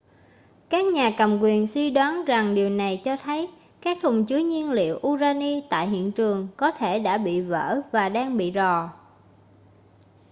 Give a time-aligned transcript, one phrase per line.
[0.69, 3.47] các nhà cầm quyền suy đoán rằng điều này cho thấy
[3.81, 8.09] các thùng chứa nhiên liệu urani tại hiện trường có thể đã bị vỡ và
[8.09, 8.89] đang bị rò